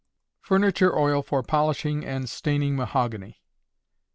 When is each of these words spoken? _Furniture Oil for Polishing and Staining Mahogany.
_Furniture 0.43 0.97
Oil 0.97 1.21
for 1.21 1.43
Polishing 1.43 2.03
and 2.03 2.27
Staining 2.27 2.75
Mahogany. 2.75 3.39